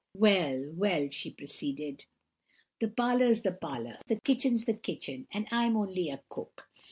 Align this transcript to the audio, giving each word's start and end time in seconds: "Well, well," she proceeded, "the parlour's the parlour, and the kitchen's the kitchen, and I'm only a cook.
"Well, 0.15 0.71
well," 0.73 1.09
she 1.11 1.29
proceeded, 1.29 2.05
"the 2.79 2.87
parlour's 2.87 3.43
the 3.43 3.51
parlour, 3.51 3.99
and 4.09 4.17
the 4.17 4.21
kitchen's 4.21 4.65
the 4.65 4.73
kitchen, 4.73 5.27
and 5.31 5.47
I'm 5.51 5.77
only 5.77 6.09
a 6.09 6.23
cook. 6.27 6.67